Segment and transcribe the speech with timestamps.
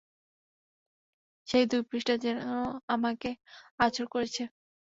[1.47, 2.37] সেই দুই পৃষ্ঠা যেন
[2.87, 3.29] আমাকে
[3.79, 4.43] আছর করেছে।